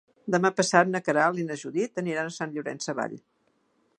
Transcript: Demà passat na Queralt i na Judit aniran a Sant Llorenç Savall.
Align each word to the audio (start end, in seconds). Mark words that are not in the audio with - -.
Demà 0.35 0.49
passat 0.59 0.89
na 0.93 1.01
Queralt 1.09 1.41
i 1.41 1.45
na 1.51 1.59
Judit 1.65 2.03
aniran 2.03 2.31
a 2.31 2.35
Sant 2.39 2.55
Llorenç 2.57 2.87
Savall. 2.89 3.17